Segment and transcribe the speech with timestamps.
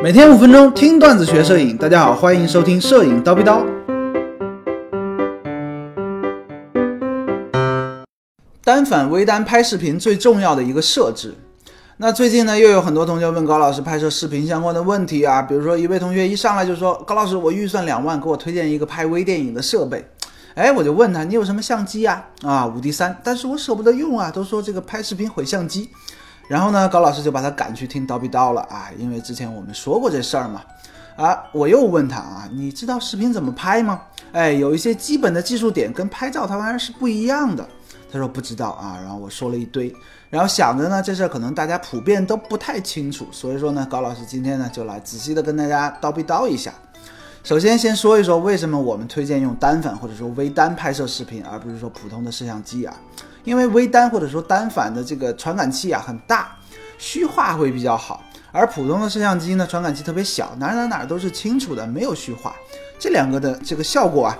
[0.00, 3.66] 每天五分钟听段子学摄影，大家好，欢迎收听摄影叨逼叨。
[8.62, 11.34] 单反、微单拍视频最重要的一个设置。
[11.96, 20.08] 那最近呢，又有很多同学问高老师拍摄视频相关的问题啊，比如说一位同学一上来就说：“高老师，我预算两万，给我推荐一个拍微电影的设备。”
[20.54, 25.90] 哎，我就问他：“你有什么相机呀？”啊，五 D 三，但是我舍不得用啊，都说这个拍视频毁相机。
[26.48, 30.62] 然后呢，高老师就把他赶去听叨逼叨了啊，因为之前我们说过这事儿嘛。
[31.16, 34.02] 啊，我又问他啊，你知道视频怎么拍吗？
[34.30, 37.68] 哎，有一些基本的技术点跟拍照它玩意儿是不一样的。
[38.10, 39.92] 他说不知道啊，然后我说了一堆，
[40.30, 46.72] 然后想着呢，这事儿可能大家普遍都不太清楚，所以说呢，高老师今天呢就来仔细的跟大家叨逼叨一下。
[47.42, 52.94] 首先先说一说为什么我们推荐用单反或者说微单拍摄视频，而不是说普通的摄像机啊。
[53.48, 56.54] 因为微单或者说单反的这个传感器啊很大，
[56.98, 62.54] 虚化会比较好，而普通的摄像机呢传感器特别小，哪哪哪都是清楚的，没有虚化，
[62.98, 64.36] 这两个的这个效果啊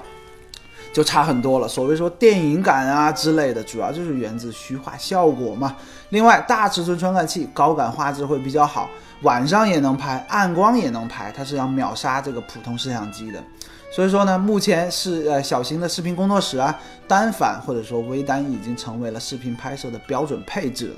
[0.92, 1.66] 就差很多了。
[1.66, 5.74] 所谓说电影感啊之类的，主要就是源自虚化效果嘛。
[6.10, 8.90] 另外，大尺寸传感器高感画质会比较好，
[9.22, 13.42] 晚上也能拍，暗光也能拍，它是要秒杀这个普通摄像机的。
[13.90, 20.94] 所以说呢，目前是呃小型的视频工作室啊，单反或者说微单已经成为了视频拍摄的标准配置了。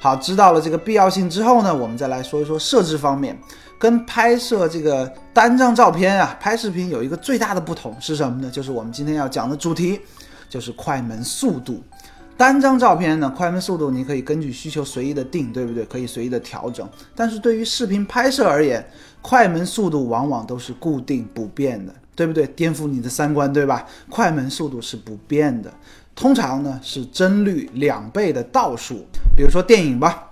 [0.00, 3.38] 好，知道了这个必要性之后呢，我们再来说一说设置方面，
[3.78, 8.50] 跟拍摄这个单张照片啊拍视频有一个最大的不同是什么呢？
[8.50, 10.00] 就是我们今天要讲的主题，
[10.48, 11.82] 就是快门速度。
[12.36, 15.84] 单张照片呢，快门速度你可以根据需求随意的定，对不对？
[15.84, 16.88] 可以随意的调整。
[17.14, 18.86] 但是对于视频拍摄而言，
[19.22, 21.94] 快门速度往往都是固定不变的。
[22.16, 22.46] 对不对？
[22.46, 23.86] 颠覆你的三观，对吧？
[24.08, 25.70] 快门速度是不变的，
[26.14, 29.04] 通常呢是帧率两倍的倒数。
[29.36, 30.25] 比如说电影吧，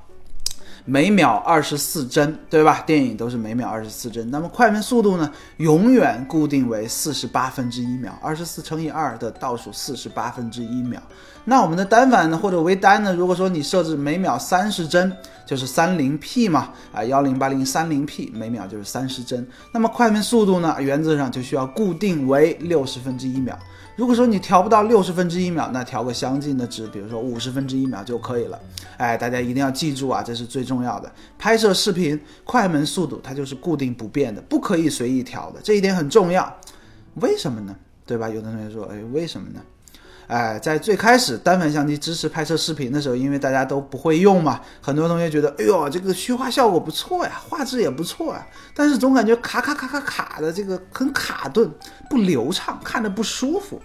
[0.85, 2.83] 每秒二十四帧，对吧？
[2.87, 11.01] 电影都是每秒二十四帧，那么快门速度呢，永远固定为四十八分之一秒，二十四乘以二的倒数四十八分之一秒。
[11.47, 15.11] 那我们的单反呢，或者微单呢，如果说你设置每秒三十帧。
[15.47, 23.59] 就是三零 P 嘛，啊幺零八零三零 P 每秒就是三十帧，那么快门速度呢，原则上就需要固定为六十分之一秒。
[23.97, 28.59] 如果说你调不到六十分之一秒，那调个相近的值，比如说五十分之一秒就可以了。
[28.97, 31.11] 哎，大家一定要记住啊，这是最重要的。
[31.39, 36.53] 拍摄视频快门速度它就是固定不变的，不可以随意调的，这一点很重要。
[37.15, 37.77] 为什么呢？
[38.05, 38.29] 对吧？
[38.29, 39.61] 有的同学说，哎，为什么呢？
[40.27, 51.71] 哎，在最开始单反相机支持拍摄视频的时候，因为大家都不会用嘛，很多同学觉得，哎呦，这个虚化效果不错呀，画质也不错啊，但是总感觉卡卡卡卡卡的，这个很卡顿，
[52.09, 53.81] 不流畅，看着不舒服。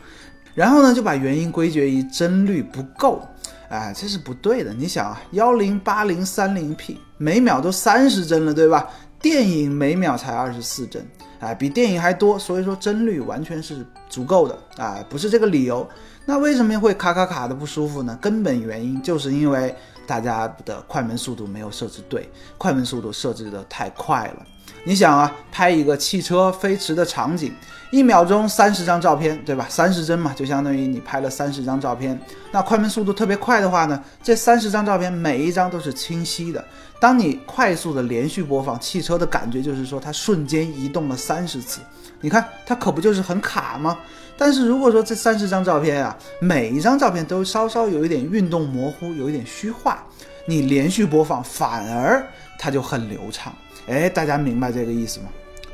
[0.55, 3.21] 然后呢，就把原因归结于帧率不够。
[3.69, 4.73] 哎，这是不对的。
[4.73, 8.87] 你想啊，幺零八零三零 P 每秒都三十帧了，对吧？
[9.21, 11.05] 电影每秒才二十四帧，
[11.39, 15.87] 哎，比电影还多，所以说帧率完全是足够的啊，不是这个理由。
[16.25, 18.17] 那为什么会卡卡卡的不舒服呢？
[18.21, 19.75] 根本原因就是因为
[20.09, 22.27] 大家的快门速度没有设置对，
[22.57, 24.43] 快门速度设置的太快了。
[24.83, 27.53] 你想啊，拍一个汽车飞驰的场景，
[27.91, 29.67] 一秒钟三十张照片，对吧？
[29.69, 32.19] 三十帧嘛，就相当于你拍了三十张照片。
[32.51, 36.63] 那快门速度特别快的话呢，这三十张照片每一张都是清晰的。
[36.99, 41.81] 当你快速的连续播放汽车的感觉，就是说它瞬间移动了三十次。
[42.19, 43.97] 你看它可不就是很卡吗？
[44.39, 50.01] 但是如果说这三十张照片啊，每一张照片都稍稍有一点运动模糊，有一点虚化，
[50.45, 52.25] 你连续播放反而
[52.57, 53.53] 它就很流畅。
[53.87, 55.25] 哎，大家明白这个意思吗？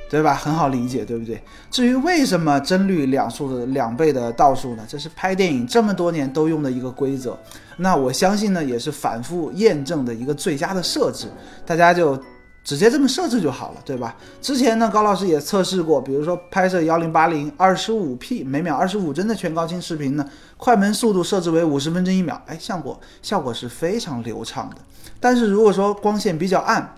[0.09, 0.33] 对吧？
[0.33, 1.39] 很好理解，对不对？
[1.69, 4.83] 至于为什么帧率两数的两倍的倒数呢？
[4.87, 7.37] 这是拍电影这么多年都用的一个规则。
[7.77, 11.27] 那我相信呢，也是反复验证的一个最佳的设置。
[11.67, 12.19] 大家就。
[12.65, 14.15] 直接这么设置就好了，对吧？
[14.41, 20.27] 之前呢，高老师也测试过，比如说拍摄幺零八零二十五 P 每秒二十五帧的全高清视频呢，
[20.57, 24.77] 快门速度设置为五十分之一秒，哎，效果效果是非常流畅的。
[25.19, 26.95] 但是如果说光线比较暗，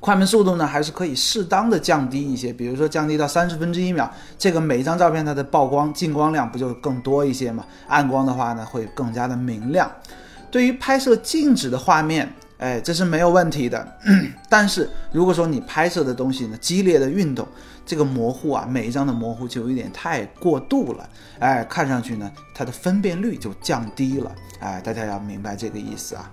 [0.00, 7.66] 快门速度呢还是可以适当的降低一些，比如说降低到三十分之一秒，这个每一张照片它的曝光进光量不就更多一些吗？
[7.86, 9.92] 暗光的话呢会更加的明亮。
[10.50, 12.32] 对于拍摄静止的画面。
[12.60, 13.96] 哎，这是没有问题的。
[14.48, 17.48] 但是如果说你拍摄的东西呢，激烈的运动，
[17.86, 21.08] 这个模糊啊，每一张的模糊就有点太过度了。
[21.38, 24.30] 哎，看上去呢，它的分辨率就降低了。
[24.60, 26.30] 哎，大家要明白这个意思啊。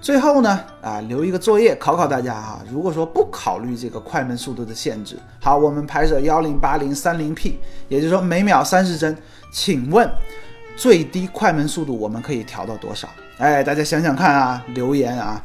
[0.00, 2.62] 最后呢，啊，留一个作业考考大家哈。
[2.70, 7.58] 如果说不考虑这个快门速度的限制，好，我们拍摄幺零八零三零 P，
[7.88, 9.16] 也就是说每秒三十帧，
[9.50, 10.08] 请问
[10.76, 13.08] 最低快门速度我们可以调到多少？
[13.38, 15.44] 哎，大家想想看啊，留言啊。